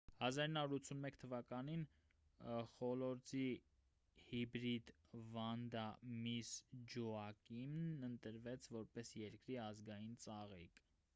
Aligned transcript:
1981 0.25 1.17
թվականին 1.23 1.81
խոլորձի 2.77 3.43
հիբրիդ 4.29 4.89
վանդա 5.35 5.83
միսս 6.25 6.55
ջոակիմն 6.95 8.07
ընտրվեց 8.09 8.69
որպես 8.79 9.13
երկրի 9.23 9.59
ազգային 9.67 10.17
ծաղիկ 10.25 10.83